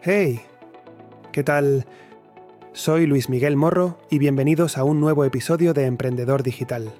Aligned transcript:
Hey, 0.00 0.42
¿qué 1.32 1.42
tal? 1.42 1.84
Soy 2.72 3.04
Luis 3.06 3.28
Miguel 3.28 3.56
Morro 3.56 3.98
y 4.08 4.20
bienvenidos 4.20 4.78
a 4.78 4.84
un 4.84 5.00
nuevo 5.00 5.24
episodio 5.24 5.74
de 5.74 5.86
Emprendedor 5.86 6.44
Digital. 6.44 6.92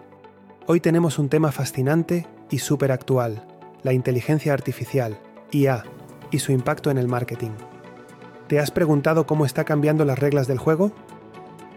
Hoy 0.66 0.80
tenemos 0.80 1.20
un 1.20 1.28
tema 1.28 1.52
fascinante 1.52 2.26
y 2.50 2.58
súper 2.58 2.90
actual, 2.90 3.46
la 3.84 3.92
inteligencia 3.92 4.52
artificial, 4.52 5.20
IA, 5.52 5.84
y 6.32 6.40
su 6.40 6.50
impacto 6.50 6.90
en 6.90 6.98
el 6.98 7.06
marketing. 7.06 7.52
¿Te 8.48 8.58
has 8.58 8.72
preguntado 8.72 9.28
cómo 9.28 9.46
está 9.46 9.62
cambiando 9.62 10.04
las 10.04 10.18
reglas 10.18 10.48
del 10.48 10.58
juego? 10.58 10.90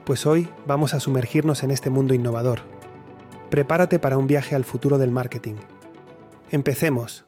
Pues 0.05 0.25
hoy 0.25 0.49
vamos 0.65 0.95
a 0.95 0.99
sumergirnos 0.99 1.61
en 1.61 1.69
este 1.69 1.91
mundo 1.91 2.15
innovador. 2.15 2.61
Prepárate 3.51 3.99
para 3.99 4.17
un 4.17 4.25
viaje 4.25 4.55
al 4.55 4.65
futuro 4.65 4.97
del 4.97 5.11
marketing. 5.11 5.57
Empecemos. 6.49 7.25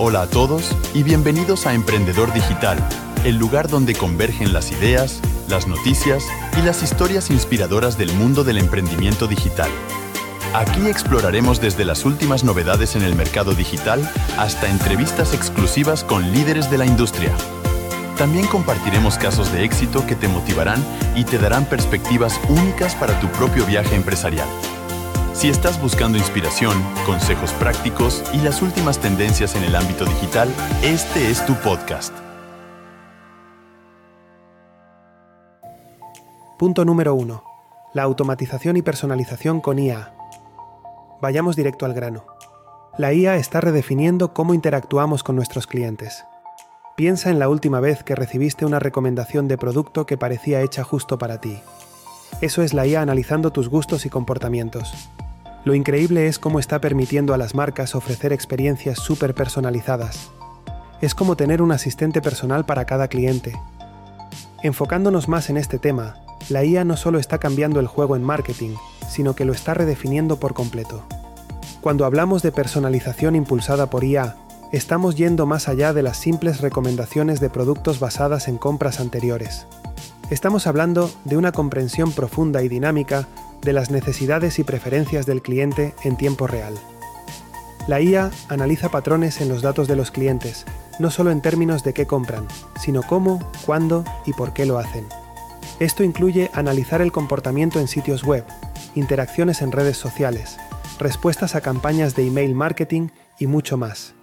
Hola 0.00 0.22
a 0.22 0.26
todos 0.28 0.76
y 0.94 1.02
bienvenidos 1.02 1.66
a 1.66 1.74
Emprendedor 1.74 2.32
Digital, 2.32 2.78
el 3.24 3.36
lugar 3.36 3.66
donde 3.66 3.96
convergen 3.96 4.52
las 4.52 4.70
ideas, 4.70 5.20
las 5.48 5.66
noticias 5.66 6.24
y 6.56 6.62
las 6.62 6.84
historias 6.84 7.30
inspiradoras 7.30 7.98
del 7.98 8.12
mundo 8.12 8.44
del 8.44 8.58
emprendimiento 8.58 9.26
digital. 9.26 9.68
Aquí 10.54 10.86
exploraremos 10.86 11.60
desde 11.60 11.84
las 11.84 12.04
últimas 12.04 12.44
novedades 12.44 12.94
en 12.94 13.02
el 13.02 13.16
mercado 13.16 13.54
digital 13.54 14.08
hasta 14.38 14.68
entrevistas 14.68 15.34
exclusivas 15.34 16.04
con 16.04 16.30
líderes 16.30 16.70
de 16.70 16.78
la 16.78 16.86
industria. 16.86 17.32
También 18.16 18.46
compartiremos 18.46 19.18
casos 19.18 19.50
de 19.50 19.64
éxito 19.64 20.06
que 20.06 20.14
te 20.14 20.28
motivarán 20.28 20.80
y 21.16 21.24
te 21.24 21.38
darán 21.38 21.64
perspectivas 21.64 22.40
únicas 22.48 22.94
para 22.94 23.18
tu 23.18 23.26
propio 23.32 23.66
viaje 23.66 23.96
empresarial. 23.96 24.48
Si 25.38 25.48
estás 25.48 25.80
buscando 25.80 26.18
inspiración, 26.18 26.76
consejos 27.06 27.52
prácticos 27.52 28.24
y 28.34 28.38
las 28.38 28.60
últimas 28.60 28.98
tendencias 28.98 29.54
en 29.54 29.62
el 29.62 29.76
ámbito 29.76 30.04
digital, 30.04 30.52
este 30.82 31.30
es 31.30 31.46
tu 31.46 31.54
podcast. 31.54 32.12
Punto 36.58 36.84
número 36.84 37.14
1. 37.14 37.44
La 37.94 38.02
automatización 38.02 38.78
y 38.78 38.82
personalización 38.82 39.60
con 39.60 39.78
IA. 39.78 40.12
Vayamos 41.22 41.54
directo 41.54 41.86
al 41.86 41.94
grano. 41.94 42.26
La 42.98 43.12
IA 43.12 43.36
está 43.36 43.60
redefiniendo 43.60 44.34
cómo 44.34 44.54
interactuamos 44.54 45.22
con 45.22 45.36
nuestros 45.36 45.68
clientes. 45.68 46.24
Piensa 46.96 47.30
en 47.30 47.38
la 47.38 47.48
última 47.48 47.78
vez 47.78 48.02
que 48.02 48.16
recibiste 48.16 48.66
una 48.66 48.80
recomendación 48.80 49.46
de 49.46 49.56
producto 49.56 50.04
que 50.04 50.18
parecía 50.18 50.62
hecha 50.62 50.82
justo 50.82 51.16
para 51.16 51.40
ti. 51.40 51.60
Eso 52.40 52.62
es 52.62 52.74
la 52.74 52.88
IA 52.88 53.02
analizando 53.02 53.52
tus 53.52 53.68
gustos 53.68 54.04
y 54.04 54.10
comportamientos. 54.10 55.08
Lo 55.68 55.74
increíble 55.74 56.28
es 56.28 56.38
cómo 56.38 56.60
está 56.60 56.80
permitiendo 56.80 57.34
a 57.34 57.36
las 57.36 57.54
marcas 57.54 57.94
ofrecer 57.94 58.32
experiencias 58.32 58.98
súper 58.98 59.34
personalizadas. 59.34 60.30
Es 61.02 61.14
como 61.14 61.36
tener 61.36 61.60
un 61.60 61.72
asistente 61.72 62.22
personal 62.22 62.64
para 62.64 62.86
cada 62.86 63.08
cliente. 63.08 63.52
Enfocándonos 64.62 65.28
más 65.28 65.50
en 65.50 65.58
este 65.58 65.78
tema, 65.78 66.16
la 66.48 66.64
IA 66.64 66.84
no 66.84 66.96
solo 66.96 67.18
está 67.18 67.36
cambiando 67.36 67.80
el 67.80 67.86
juego 67.86 68.16
en 68.16 68.22
marketing, 68.22 68.76
sino 69.10 69.34
que 69.34 69.44
lo 69.44 69.52
está 69.52 69.74
redefiniendo 69.74 70.40
por 70.40 70.54
completo. 70.54 71.04
Cuando 71.82 72.06
hablamos 72.06 72.40
de 72.40 72.50
personalización 72.50 73.36
impulsada 73.36 73.90
por 73.90 74.04
IA, 74.04 74.36
estamos 74.72 75.16
yendo 75.16 75.44
más 75.44 75.68
allá 75.68 75.92
de 75.92 76.02
las 76.02 76.16
simples 76.16 76.62
recomendaciones 76.62 77.40
de 77.40 77.50
productos 77.50 78.00
basadas 78.00 78.48
en 78.48 78.56
compras 78.56 79.00
anteriores. 79.00 79.66
Estamos 80.30 80.66
hablando 80.66 81.10
de 81.26 81.36
una 81.36 81.52
comprensión 81.52 82.12
profunda 82.12 82.62
y 82.62 82.70
dinámica 82.70 83.28
de 83.62 83.72
las 83.72 83.90
necesidades 83.90 84.58
y 84.58 84.64
preferencias 84.64 85.26
del 85.26 85.42
cliente 85.42 85.94
en 86.04 86.16
tiempo 86.16 86.46
real. 86.46 86.74
La 87.86 88.00
IA 88.00 88.30
analiza 88.48 88.90
patrones 88.90 89.40
en 89.40 89.48
los 89.48 89.62
datos 89.62 89.88
de 89.88 89.96
los 89.96 90.10
clientes, 90.10 90.66
no 90.98 91.10
solo 91.10 91.30
en 91.30 91.40
términos 91.40 91.84
de 91.84 91.94
qué 91.94 92.06
compran, 92.06 92.46
sino 92.80 93.02
cómo, 93.02 93.50
cuándo 93.64 94.04
y 94.26 94.32
por 94.32 94.52
qué 94.52 94.66
lo 94.66 94.78
hacen. 94.78 95.06
Esto 95.80 96.02
incluye 96.02 96.50
analizar 96.54 97.00
el 97.00 97.12
comportamiento 97.12 97.80
en 97.80 97.88
sitios 97.88 98.24
web, 98.24 98.44
interacciones 98.94 99.62
en 99.62 99.72
redes 99.72 99.96
sociales, 99.96 100.58
respuestas 100.98 101.54
a 101.54 101.60
campañas 101.60 102.16
de 102.16 102.26
email 102.26 102.54
marketing 102.54 103.08
y 103.38 103.46
mucho 103.46 103.76
más. 103.76 104.14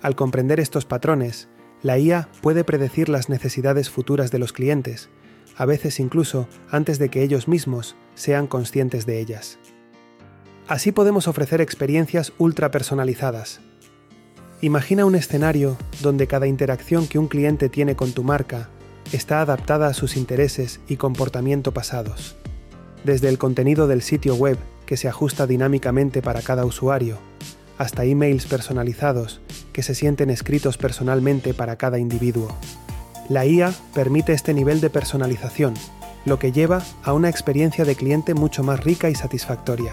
Al 0.00 0.16
comprender 0.16 0.60
estos 0.60 0.84
patrones, 0.84 1.48
la 1.82 1.98
IA 1.98 2.28
puede 2.40 2.64
predecir 2.64 3.08
las 3.08 3.28
necesidades 3.28 3.90
futuras 3.90 4.30
de 4.30 4.38
los 4.38 4.52
clientes, 4.52 5.10
a 5.56 5.64
veces 5.64 6.00
incluso 6.00 6.48
antes 6.70 6.98
de 6.98 7.08
que 7.08 7.22
ellos 7.22 7.48
mismos 7.48 7.96
sean 8.14 8.46
conscientes 8.46 9.06
de 9.06 9.20
ellas. 9.20 9.58
Así 10.66 10.92
podemos 10.92 11.28
ofrecer 11.28 11.60
experiencias 11.60 12.32
ultra 12.38 12.70
personalizadas. 12.70 13.60
Imagina 14.60 15.04
un 15.04 15.14
escenario 15.14 15.76
donde 16.00 16.26
cada 16.26 16.46
interacción 16.46 17.06
que 17.06 17.18
un 17.18 17.28
cliente 17.28 17.68
tiene 17.68 17.96
con 17.96 18.12
tu 18.12 18.24
marca 18.24 18.70
está 19.12 19.42
adaptada 19.42 19.88
a 19.88 19.94
sus 19.94 20.16
intereses 20.16 20.80
y 20.88 20.96
comportamiento 20.96 21.72
pasados. 21.72 22.36
Desde 23.04 23.28
el 23.28 23.36
contenido 23.36 23.86
del 23.86 24.00
sitio 24.00 24.34
web, 24.34 24.56
que 24.86 24.96
se 24.96 25.08
ajusta 25.08 25.46
dinámicamente 25.46 26.22
para 26.22 26.40
cada 26.40 26.64
usuario, 26.64 27.18
hasta 27.76 28.04
emails 28.04 28.46
personalizados, 28.46 29.40
que 29.72 29.82
se 29.82 29.94
sienten 29.94 30.30
escritos 30.30 30.78
personalmente 30.78 31.52
para 31.52 31.76
cada 31.76 31.98
individuo. 31.98 32.48
La 33.28 33.46
IA 33.46 33.72
permite 33.94 34.32
este 34.32 34.52
nivel 34.52 34.80
de 34.80 34.90
personalización, 34.90 35.74
lo 36.26 36.38
que 36.38 36.52
lleva 36.52 36.82
a 37.02 37.14
una 37.14 37.30
experiencia 37.30 37.84
de 37.84 37.96
cliente 37.96 38.34
mucho 38.34 38.62
más 38.62 38.84
rica 38.84 39.08
y 39.08 39.14
satisfactoria. 39.14 39.92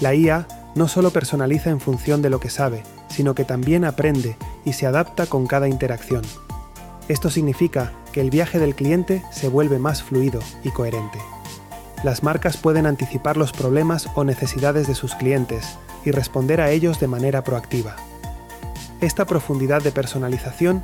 La 0.00 0.14
IA 0.14 0.48
no 0.74 0.88
solo 0.88 1.10
personaliza 1.10 1.70
en 1.70 1.80
función 1.80 2.22
de 2.22 2.30
lo 2.30 2.40
que 2.40 2.50
sabe, 2.50 2.82
sino 3.08 3.34
que 3.34 3.44
también 3.44 3.84
aprende 3.84 4.36
y 4.64 4.72
se 4.72 4.86
adapta 4.86 5.26
con 5.26 5.46
cada 5.46 5.68
interacción. 5.68 6.22
Esto 7.08 7.28
significa 7.28 7.92
que 8.12 8.22
el 8.22 8.30
viaje 8.30 8.58
del 8.58 8.74
cliente 8.74 9.22
se 9.30 9.48
vuelve 9.48 9.78
más 9.78 10.02
fluido 10.02 10.40
y 10.62 10.70
coherente. 10.70 11.18
Las 12.02 12.22
marcas 12.22 12.56
pueden 12.56 12.86
anticipar 12.86 13.36
los 13.36 13.52
problemas 13.52 14.08
o 14.14 14.24
necesidades 14.24 14.86
de 14.86 14.94
sus 14.94 15.14
clientes 15.14 15.76
y 16.04 16.10
responder 16.10 16.60
a 16.60 16.70
ellos 16.70 17.00
de 17.00 17.08
manera 17.08 17.44
proactiva. 17.44 17.96
Esta 19.00 19.26
profundidad 19.26 19.82
de 19.82 19.92
personalización 19.92 20.82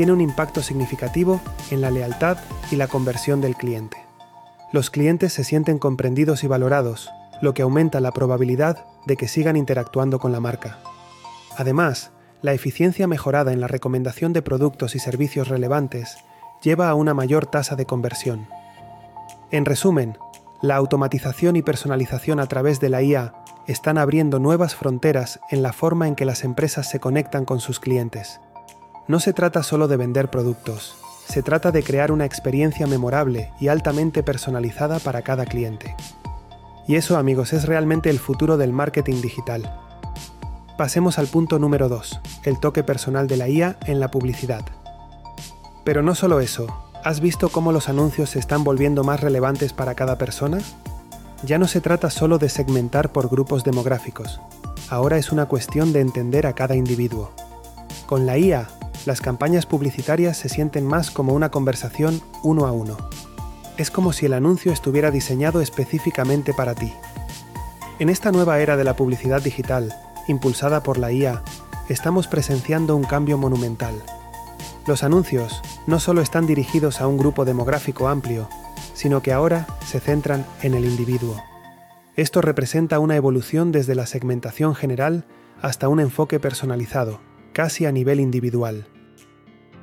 tiene 0.00 0.14
un 0.14 0.22
impacto 0.22 0.62
significativo 0.62 1.42
en 1.70 1.82
la 1.82 1.90
lealtad 1.90 2.38
y 2.70 2.76
la 2.76 2.88
conversión 2.88 3.42
del 3.42 3.54
cliente. 3.54 3.98
Los 4.72 4.88
clientes 4.88 5.34
se 5.34 5.44
sienten 5.44 5.78
comprendidos 5.78 6.42
y 6.42 6.46
valorados, 6.46 7.10
lo 7.42 7.52
que 7.52 7.60
aumenta 7.60 8.00
la 8.00 8.10
probabilidad 8.10 8.86
de 9.04 9.18
que 9.18 9.28
sigan 9.28 9.58
interactuando 9.58 10.18
con 10.18 10.32
la 10.32 10.40
marca. 10.40 10.78
Además, 11.58 12.12
la 12.40 12.54
eficiencia 12.54 13.06
mejorada 13.06 13.52
en 13.52 13.60
la 13.60 13.66
recomendación 13.66 14.32
de 14.32 14.40
productos 14.40 14.94
y 14.94 15.00
servicios 15.00 15.48
relevantes 15.48 16.16
lleva 16.62 16.88
a 16.88 16.94
una 16.94 17.12
mayor 17.12 17.44
tasa 17.44 17.76
de 17.76 17.84
conversión. 17.84 18.48
En 19.50 19.66
resumen, 19.66 20.16
la 20.62 20.76
automatización 20.76 21.56
y 21.56 21.62
personalización 21.62 22.40
a 22.40 22.46
través 22.46 22.80
de 22.80 22.88
la 22.88 23.02
IA 23.02 23.34
están 23.66 23.98
abriendo 23.98 24.38
nuevas 24.38 24.74
fronteras 24.74 25.40
en 25.50 25.62
la 25.62 25.74
forma 25.74 26.08
en 26.08 26.14
que 26.14 26.24
las 26.24 26.42
empresas 26.42 26.88
se 26.88 27.00
conectan 27.00 27.44
con 27.44 27.60
sus 27.60 27.80
clientes. 27.80 28.40
No 29.10 29.18
se 29.18 29.32
trata 29.32 29.64
solo 29.64 29.88
de 29.88 29.96
vender 29.96 30.30
productos, 30.30 30.94
se 31.26 31.42
trata 31.42 31.72
de 31.72 31.82
crear 31.82 32.12
una 32.12 32.24
experiencia 32.24 32.86
memorable 32.86 33.50
y 33.58 33.66
altamente 33.66 34.22
personalizada 34.22 35.00
para 35.00 35.22
cada 35.22 35.46
cliente. 35.46 35.96
Y 36.86 36.94
eso 36.94 37.18
amigos 37.18 37.52
es 37.52 37.64
realmente 37.64 38.08
el 38.08 38.20
futuro 38.20 38.56
del 38.56 38.72
marketing 38.72 39.20
digital. 39.20 39.76
Pasemos 40.78 41.18
al 41.18 41.26
punto 41.26 41.58
número 41.58 41.88
2, 41.88 42.20
el 42.44 42.60
toque 42.60 42.84
personal 42.84 43.26
de 43.26 43.36
la 43.36 43.48
IA 43.48 43.78
en 43.86 43.98
la 43.98 44.12
publicidad. 44.12 44.64
Pero 45.82 46.02
no 46.02 46.14
solo 46.14 46.38
eso, 46.38 46.68
¿has 47.02 47.18
visto 47.18 47.48
cómo 47.48 47.72
los 47.72 47.88
anuncios 47.88 48.30
se 48.30 48.38
están 48.38 48.62
volviendo 48.62 49.02
más 49.02 49.20
relevantes 49.20 49.72
para 49.72 49.96
cada 49.96 50.18
persona? 50.18 50.58
Ya 51.42 51.58
no 51.58 51.66
se 51.66 51.80
trata 51.80 52.10
solo 52.10 52.38
de 52.38 52.48
segmentar 52.48 53.10
por 53.10 53.28
grupos 53.28 53.64
demográficos, 53.64 54.40
ahora 54.88 55.16
es 55.18 55.32
una 55.32 55.46
cuestión 55.46 55.92
de 55.92 55.98
entender 55.98 56.46
a 56.46 56.52
cada 56.52 56.76
individuo. 56.76 57.32
Con 58.06 58.24
la 58.24 58.38
IA 58.38 58.68
las 59.06 59.20
campañas 59.20 59.66
publicitarias 59.66 60.36
se 60.36 60.48
sienten 60.48 60.86
más 60.86 61.10
como 61.10 61.32
una 61.34 61.50
conversación 61.50 62.20
uno 62.42 62.66
a 62.66 62.72
uno. 62.72 62.96
Es 63.76 63.90
como 63.90 64.12
si 64.12 64.26
el 64.26 64.34
anuncio 64.34 64.72
estuviera 64.72 65.10
diseñado 65.10 65.60
específicamente 65.60 66.52
para 66.52 66.74
ti. 66.74 66.92
En 67.98 68.08
esta 68.08 68.30
nueva 68.32 68.60
era 68.60 68.76
de 68.76 68.84
la 68.84 68.96
publicidad 68.96 69.42
digital, 69.42 69.94
impulsada 70.28 70.82
por 70.82 70.98
la 70.98 71.12
IA, 71.12 71.42
estamos 71.88 72.28
presenciando 72.28 72.94
un 72.94 73.04
cambio 73.04 73.38
monumental. 73.38 73.94
Los 74.86 75.02
anuncios 75.02 75.62
no 75.86 75.98
solo 75.98 76.20
están 76.20 76.46
dirigidos 76.46 77.00
a 77.00 77.06
un 77.06 77.16
grupo 77.16 77.44
demográfico 77.44 78.08
amplio, 78.08 78.48
sino 78.94 79.22
que 79.22 79.32
ahora 79.32 79.66
se 79.86 80.00
centran 80.00 80.44
en 80.62 80.74
el 80.74 80.84
individuo. 80.84 81.42
Esto 82.16 82.42
representa 82.42 82.98
una 82.98 83.16
evolución 83.16 83.72
desde 83.72 83.94
la 83.94 84.06
segmentación 84.06 84.74
general 84.74 85.24
hasta 85.62 85.88
un 85.88 86.00
enfoque 86.00 86.38
personalizado, 86.40 87.20
casi 87.52 87.86
a 87.86 87.92
nivel 87.92 88.20
individual. 88.20 88.86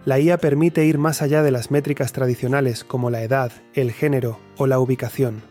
La 0.06 0.20
IA 0.20 0.38
permite 0.38 0.86
ir 0.86 0.98
más 0.98 1.22
allá 1.22 1.44
de 1.44 1.52
las 1.52 1.70
métricas 1.70 2.14
tradicionales 2.14 2.84
como 2.84 3.10
la 3.10 3.24
edad, 3.24 3.52
el 3.74 3.92
género 3.92 4.40
o 4.58 4.68
la 4.68 4.80
ubicación. 4.80 5.42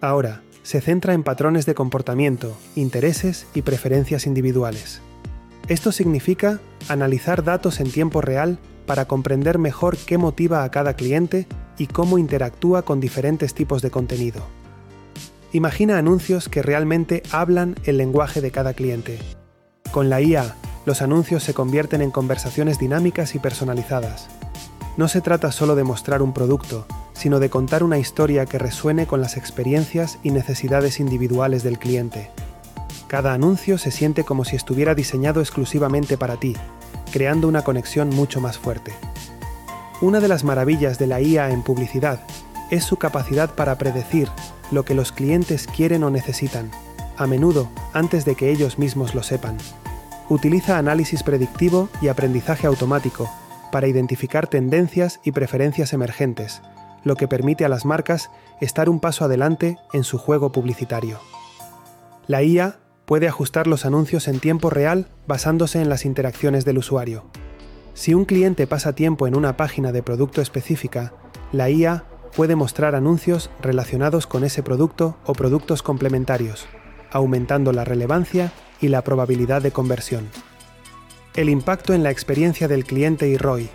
Ahora, 0.00 0.42
se 0.64 0.80
centra 0.80 1.14
en 1.14 1.22
patrones 1.22 1.66
de 1.66 1.74
comportamiento, 1.74 2.56
intereses 2.74 3.46
y 3.54 3.62
preferencias 3.62 4.26
individuales. 4.26 5.00
Esto 5.68 5.92
significa 5.92 6.60
analizar 6.88 7.44
datos 7.44 7.80
en 7.80 7.90
tiempo 7.90 8.20
real 8.20 8.58
para 8.86 9.06
comprender 9.06 9.58
mejor 9.58 9.96
qué 9.96 10.18
motiva 10.18 10.64
a 10.64 10.70
cada 10.70 10.94
cliente 10.94 11.46
y 11.78 11.86
cómo 11.86 12.18
interactúa 12.18 12.82
con 12.82 13.00
diferentes 13.00 13.54
tipos 13.54 13.82
de 13.82 13.90
contenido. 13.90 14.42
Imagina 15.52 15.98
anuncios 15.98 16.48
que 16.48 16.62
realmente 16.62 17.22
hablan 17.30 17.76
el 17.84 17.96
lenguaje 17.96 18.40
de 18.40 18.50
cada 18.50 18.74
cliente. 18.74 19.18
Con 19.92 20.10
la 20.10 20.20
IA, 20.20 20.56
los 20.84 21.02
anuncios 21.02 21.42
se 21.42 21.54
convierten 21.54 22.02
en 22.02 22.10
conversaciones 22.10 22.78
dinámicas 22.78 23.34
y 23.34 23.38
personalizadas. 23.38 24.28
No 24.96 25.08
se 25.08 25.20
trata 25.20 25.50
solo 25.50 25.74
de 25.74 25.84
mostrar 25.84 26.22
un 26.22 26.32
producto, 26.32 26.86
sino 27.14 27.40
de 27.40 27.50
contar 27.50 27.82
una 27.82 27.98
historia 27.98 28.46
que 28.46 28.58
resuene 28.58 29.06
con 29.06 29.20
las 29.20 29.36
experiencias 29.36 30.18
y 30.22 30.30
necesidades 30.30 31.00
individuales 31.00 31.62
del 31.62 31.78
cliente. 31.78 32.30
Cada 33.08 33.32
anuncio 33.32 33.78
se 33.78 33.90
siente 33.90 34.24
como 34.24 34.44
si 34.44 34.56
estuviera 34.56 34.94
diseñado 34.94 35.40
exclusivamente 35.40 36.18
para 36.18 36.36
ti, 36.36 36.56
creando 37.12 37.48
una 37.48 37.62
conexión 37.62 38.10
mucho 38.10 38.40
más 38.40 38.58
fuerte. 38.58 38.92
Una 40.00 40.20
de 40.20 40.28
las 40.28 40.44
maravillas 40.44 40.98
de 40.98 41.06
la 41.06 41.20
IA 41.20 41.50
en 41.50 41.62
publicidad 41.62 42.20
es 42.70 42.84
su 42.84 42.96
capacidad 42.96 43.54
para 43.54 43.78
predecir 43.78 44.28
lo 44.70 44.84
que 44.84 44.94
los 44.94 45.12
clientes 45.12 45.66
quieren 45.66 46.02
o 46.04 46.10
necesitan, 46.10 46.70
a 47.16 47.26
menudo 47.26 47.68
antes 47.92 48.24
de 48.24 48.34
que 48.34 48.50
ellos 48.50 48.78
mismos 48.78 49.14
lo 49.14 49.22
sepan. 49.22 49.56
Utiliza 50.28 50.78
análisis 50.78 51.22
predictivo 51.22 51.90
y 52.00 52.08
aprendizaje 52.08 52.66
automático 52.66 53.30
para 53.70 53.88
identificar 53.88 54.46
tendencias 54.46 55.20
y 55.22 55.32
preferencias 55.32 55.92
emergentes, 55.92 56.62
lo 57.02 57.16
que 57.16 57.28
permite 57.28 57.64
a 57.64 57.68
las 57.68 57.84
marcas 57.84 58.30
estar 58.60 58.88
un 58.88 59.00
paso 59.00 59.24
adelante 59.26 59.76
en 59.92 60.02
su 60.04 60.16
juego 60.16 60.50
publicitario. 60.52 61.18
La 62.26 62.42
IA 62.42 62.78
puede 63.04 63.28
ajustar 63.28 63.66
los 63.66 63.84
anuncios 63.84 64.28
en 64.28 64.40
tiempo 64.40 64.70
real 64.70 65.08
basándose 65.26 65.82
en 65.82 65.90
las 65.90 66.06
interacciones 66.06 66.64
del 66.64 66.78
usuario. 66.78 67.24
Si 67.92 68.14
un 68.14 68.24
cliente 68.24 68.66
pasa 68.66 68.94
tiempo 68.94 69.26
en 69.26 69.36
una 69.36 69.58
página 69.58 69.92
de 69.92 70.02
producto 70.02 70.40
específica, 70.40 71.12
la 71.52 71.68
IA 71.68 72.04
puede 72.34 72.56
mostrar 72.56 72.94
anuncios 72.94 73.50
relacionados 73.60 74.26
con 74.26 74.42
ese 74.42 74.62
producto 74.62 75.16
o 75.26 75.34
productos 75.34 75.82
complementarios, 75.82 76.66
aumentando 77.12 77.72
la 77.72 77.84
relevancia 77.84 78.52
y 78.80 78.88
la 78.88 79.02
probabilidad 79.02 79.62
de 79.62 79.72
conversión. 79.72 80.28
El 81.34 81.48
impacto 81.48 81.94
en 81.94 82.02
la 82.02 82.10
experiencia 82.10 82.68
del 82.68 82.84
cliente 82.84 83.28
y 83.28 83.36
ROI. 83.36 83.68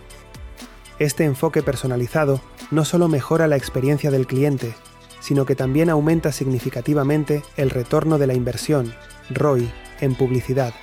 Este 1.00 1.26
enfoque 1.26 1.64
personalizado 1.64 2.42
no 2.72 2.86
solo 2.86 3.08
mejora 3.08 3.48
la 3.48 3.58
experiencia 3.58 4.12
del 4.12 4.28
cliente, 4.28 4.74
sino 5.20 5.46
que 5.46 5.56
también 5.56 5.90
aumenta 5.90 6.32
significativamente 6.32 7.44
el 7.58 7.70
retorno 7.70 8.18
de 8.18 8.28
la 8.28 8.34
inversión 8.34 8.94
ROI 9.30 9.72
en 10.02 10.16
publicidad. 10.16 10.74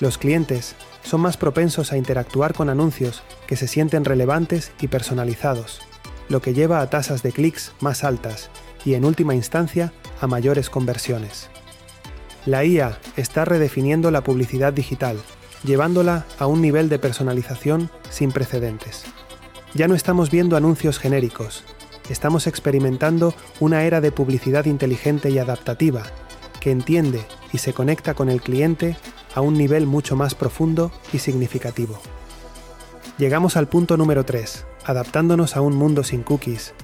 Los 0.00 0.18
clientes 0.18 0.74
son 1.02 1.20
más 1.20 1.36
propensos 1.36 1.92
a 1.92 1.96
interactuar 1.96 2.54
con 2.54 2.68
anuncios 2.68 3.22
que 3.46 3.56
se 3.56 3.68
sienten 3.68 4.04
relevantes 4.04 4.72
y 4.80 4.88
personalizados, 4.88 5.80
lo 6.28 6.40
que 6.40 6.54
lleva 6.54 6.80
a 6.80 6.90
tasas 6.90 7.22
de 7.22 7.32
clics 7.32 7.72
más 7.80 8.04
altas 8.04 8.50
y 8.84 8.94
en 8.94 9.04
última 9.04 9.34
instancia 9.34 9.92
a 10.20 10.26
mayores 10.26 10.70
conversiones. 10.70 11.50
La 12.46 12.62
IA 12.62 12.98
está 13.16 13.46
redefiniendo 13.46 14.10
la 14.10 14.22
publicidad 14.22 14.74
digital, 14.74 15.16
llevándola 15.64 16.26
a 16.38 16.46
un 16.46 16.60
nivel 16.60 16.90
de 16.90 16.98
personalización 16.98 17.88
sin 18.10 18.32
precedentes. 18.32 19.04
Ya 19.72 19.88
no 19.88 19.94
estamos 19.94 20.30
viendo 20.30 20.54
anuncios 20.54 20.98
genéricos, 20.98 21.64
estamos 22.10 22.46
experimentando 22.46 23.34
una 23.60 23.84
era 23.84 24.02
de 24.02 24.12
publicidad 24.12 24.66
inteligente 24.66 25.30
y 25.30 25.38
adaptativa, 25.38 26.02
que 26.60 26.70
entiende 26.70 27.24
y 27.52 27.58
se 27.58 27.72
conecta 27.72 28.12
con 28.12 28.28
el 28.28 28.42
cliente 28.42 28.98
a 29.34 29.40
un 29.40 29.54
nivel 29.54 29.86
mucho 29.86 30.14
más 30.14 30.34
profundo 30.34 30.92
y 31.14 31.20
significativo. 31.20 31.98
Llegamos 33.16 33.56
al 33.56 33.68
punto 33.68 33.96
número 33.96 34.24
3, 34.24 34.66
adaptándonos 34.84 35.56
a 35.56 35.62
un 35.62 35.76
mundo 35.76 36.04
sin 36.04 36.22
cookies. 36.22 36.74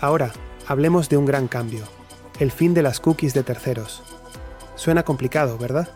Ahora, 0.00 0.32
hablemos 0.66 1.08
de 1.08 1.16
un 1.16 1.26
gran 1.26 1.46
cambio, 1.46 1.84
el 2.40 2.50
fin 2.50 2.74
de 2.74 2.82
las 2.82 2.98
cookies 2.98 3.34
de 3.34 3.44
terceros. 3.44 4.13
Suena 4.74 5.02
complicado, 5.02 5.58
¿verdad? 5.58 5.88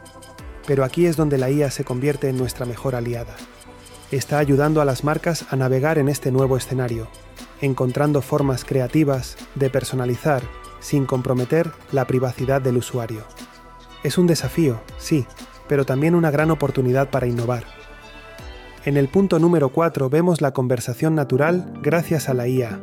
Pero 0.66 0.84
aquí 0.84 1.06
es 1.06 1.16
donde 1.16 1.38
la 1.38 1.50
IA 1.50 1.70
se 1.70 1.84
convierte 1.84 2.28
en 2.28 2.36
nuestra 2.36 2.66
mejor 2.66 2.94
aliada. 2.94 3.36
Está 4.10 4.38
ayudando 4.38 4.80
a 4.80 4.84
las 4.84 5.04
marcas 5.04 5.46
a 5.50 5.56
navegar 5.56 5.98
en 5.98 6.08
este 6.08 6.30
nuevo 6.30 6.56
escenario, 6.56 7.08
encontrando 7.60 8.22
formas 8.22 8.64
creativas 8.64 9.36
de 9.54 9.70
personalizar 9.70 10.42
sin 10.80 11.06
comprometer 11.06 11.70
la 11.92 12.06
privacidad 12.06 12.62
del 12.62 12.76
usuario. 12.76 13.24
Es 14.02 14.16
un 14.16 14.26
desafío, 14.26 14.80
sí, 14.98 15.26
pero 15.68 15.84
también 15.84 16.14
una 16.14 16.30
gran 16.30 16.50
oportunidad 16.50 17.10
para 17.10 17.26
innovar. 17.26 17.64
En 18.84 18.96
el 18.96 19.08
punto 19.08 19.38
número 19.38 19.70
4 19.70 20.08
vemos 20.08 20.40
la 20.40 20.52
conversación 20.52 21.14
natural 21.14 21.72
gracias 21.82 22.28
a 22.28 22.34
la 22.34 22.46
IA. 22.46 22.80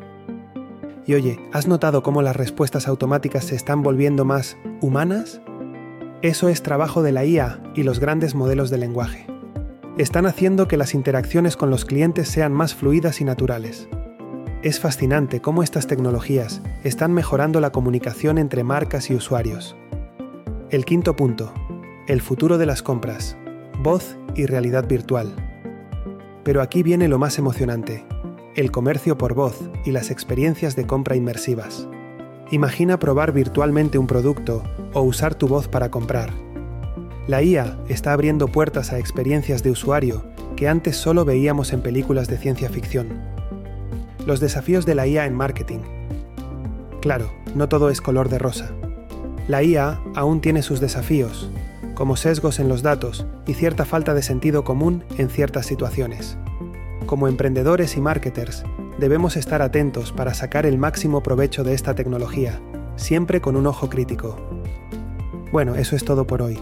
Y 1.07 1.13
oye, 1.13 1.39
¿has 1.53 1.67
notado 1.67 2.03
cómo 2.03 2.21
las 2.21 2.35
respuestas 2.35 2.87
automáticas 2.87 3.45
se 3.45 3.55
están 3.55 3.81
volviendo 3.81 4.25
más 4.25 4.57
humanas? 4.81 5.41
Eso 6.21 6.49
es 6.49 6.63
trabajo 6.63 7.03
de 7.03 7.11
la 7.11 7.25
IA 7.25 7.61
y 7.75 7.83
los 7.83 7.99
grandes 7.99 8.35
modelos 8.35 8.69
de 8.69 8.77
lenguaje. 8.77 9.27
Están 9.97 10.25
haciendo 10.25 10.67
que 10.67 10.77
las 10.77 10.93
interacciones 10.93 11.55
con 11.55 11.69
los 11.69 11.85
clientes 11.85 12.27
sean 12.27 12.51
más 12.51 12.73
fluidas 12.73 13.21
y 13.21 13.25
naturales. 13.25 13.87
Es 14.61 14.79
fascinante 14.79 15.41
cómo 15.41 15.61
estas 15.61 15.87
tecnologías 15.87 16.61
están 16.83 17.13
mejorando 17.13 17.61
la 17.61 17.71
comunicación 17.71 18.37
entre 18.37 18.63
marcas 18.63 19.09
y 19.09 19.15
usuarios. 19.15 19.75
El 20.69 20.85
quinto 20.85 21.15
punto. 21.15 21.53
El 22.07 22.21
futuro 22.21 22.57
de 22.57 22.65
las 22.65 22.81
compras. 22.81 23.37
Voz 23.79 24.17
y 24.35 24.47
realidad 24.47 24.87
virtual. 24.87 25.35
Pero 26.43 26.61
aquí 26.61 26.81
viene 26.81 27.07
lo 27.07 27.19
más 27.19 27.37
emocionante. 27.37 28.05
El 28.55 28.71
comercio 28.71 29.17
por 29.17 29.33
voz 29.33 29.69
y 29.85 29.91
las 29.91 30.11
experiencias 30.11 30.75
de 30.75 30.87
compra 30.87 31.15
inmersivas. 31.15 31.87
Imagina 32.51 32.99
probar 32.99 33.31
virtualmente 33.31 33.97
un 33.97 34.05
producto 34.05 34.63
o 34.93 35.01
usar 35.01 35.33
tu 35.33 35.47
voz 35.47 35.67
para 35.67 35.89
comprar. 35.89 36.29
La 37.27 37.41
IA 37.41 37.79
está 37.89 38.13
abriendo 38.13 38.47
puertas 38.47 38.93
a 38.93 38.99
experiencias 38.99 39.63
de 39.63 39.71
usuario 39.71 40.23
que 40.55 40.67
antes 40.67 40.95
solo 40.95 41.25
veíamos 41.25 41.73
en 41.73 41.81
películas 41.81 42.27
de 42.27 42.37
ciencia 42.37 42.69
ficción. 42.69 43.07
Los 44.27 44.39
desafíos 44.39 44.85
de 44.85 44.93
la 44.93 45.07
IA 45.07 45.25
en 45.25 45.33
marketing. 45.33 45.79
Claro, 47.01 47.31
no 47.55 47.67
todo 47.67 47.89
es 47.89 47.99
color 47.99 48.29
de 48.29 48.37
rosa. 48.37 48.71
La 49.47 49.63
IA 49.63 49.99
aún 50.15 50.39
tiene 50.39 50.61
sus 50.61 50.79
desafíos, 50.79 51.49
como 51.95 52.15
sesgos 52.15 52.59
en 52.59 52.67
los 52.69 52.83
datos 52.83 53.25
y 53.47 53.55
cierta 53.55 53.85
falta 53.85 54.13
de 54.13 54.21
sentido 54.21 54.63
común 54.63 55.03
en 55.17 55.29
ciertas 55.29 55.65
situaciones. 55.65 56.37
Como 57.07 57.27
emprendedores 57.27 57.97
y 57.97 58.01
marketers, 58.01 58.63
debemos 58.97 59.37
estar 59.37 59.61
atentos 59.61 60.11
para 60.11 60.33
sacar 60.33 60.65
el 60.65 60.77
máximo 60.77 61.21
provecho 61.21 61.63
de 61.63 61.73
esta 61.73 61.95
tecnología, 61.95 62.61
siempre 62.95 63.41
con 63.41 63.55
un 63.55 63.67
ojo 63.67 63.89
crítico. 63.89 64.37
Bueno, 65.51 65.75
eso 65.75 65.95
es 65.95 66.05
todo 66.05 66.25
por 66.27 66.41
hoy. 66.41 66.59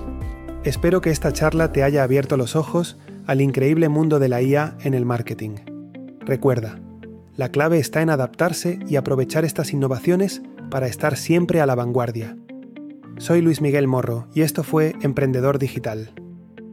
Espero 0.63 1.01
que 1.01 1.09
esta 1.09 1.33
charla 1.33 1.71
te 1.71 1.83
haya 1.83 2.03
abierto 2.03 2.37
los 2.37 2.55
ojos 2.55 2.97
al 3.25 3.41
increíble 3.41 3.89
mundo 3.89 4.19
de 4.19 4.29
la 4.29 4.41
IA 4.41 4.77
en 4.81 4.93
el 4.93 5.05
marketing. 5.05 5.55
Recuerda, 6.21 6.79
la 7.35 7.49
clave 7.49 7.79
está 7.79 8.01
en 8.01 8.09
adaptarse 8.09 8.79
y 8.87 8.95
aprovechar 8.95 9.45
estas 9.45 9.73
innovaciones 9.73 10.41
para 10.69 10.87
estar 10.87 11.17
siempre 11.17 11.61
a 11.61 11.65
la 11.65 11.75
vanguardia. 11.75 12.37
Soy 13.17 13.41
Luis 13.41 13.61
Miguel 13.61 13.87
Morro 13.87 14.27
y 14.33 14.41
esto 14.41 14.63
fue 14.63 14.95
Emprendedor 15.01 15.59
Digital. 15.59 16.13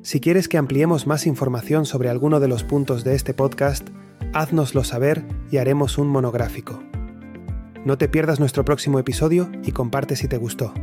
Si 0.02 0.20
quieres 0.20 0.48
que 0.48 0.56
ampliemos 0.56 1.06
más 1.06 1.26
información 1.26 1.84
sobre 1.84 2.08
alguno 2.08 2.40
de 2.40 2.48
los 2.48 2.64
puntos 2.64 3.04
de 3.04 3.14
este 3.14 3.34
podcast, 3.34 3.88
háznoslo 4.32 4.84
saber 4.84 5.24
y 5.50 5.58
haremos 5.58 5.98
un 5.98 6.08
monográfico. 6.08 6.82
No 7.84 7.96
te 7.98 8.08
pierdas 8.08 8.40
nuestro 8.40 8.64
próximo 8.64 8.98
episodio 8.98 9.50
y 9.64 9.72
comparte 9.72 10.16
si 10.16 10.28
te 10.28 10.36
gustó. 10.36 10.74